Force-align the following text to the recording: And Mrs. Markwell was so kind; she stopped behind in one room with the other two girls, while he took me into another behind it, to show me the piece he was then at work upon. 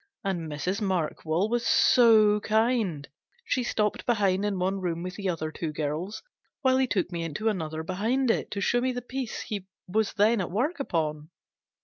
And 0.23 0.51
Mrs. 0.51 0.81
Markwell 0.81 1.47
was 1.47 1.63
so 1.63 2.39
kind; 2.39 3.07
she 3.45 3.61
stopped 3.61 4.03
behind 4.07 4.43
in 4.43 4.57
one 4.57 4.79
room 4.81 5.03
with 5.03 5.13
the 5.15 5.29
other 5.29 5.51
two 5.51 5.71
girls, 5.71 6.23
while 6.63 6.77
he 6.79 6.87
took 6.87 7.11
me 7.11 7.21
into 7.23 7.49
another 7.49 7.83
behind 7.83 8.31
it, 8.31 8.49
to 8.49 8.61
show 8.61 8.81
me 8.81 8.93
the 8.93 9.03
piece 9.03 9.41
he 9.43 9.67
was 9.87 10.13
then 10.13 10.41
at 10.41 10.49
work 10.49 10.79
upon. 10.79 11.29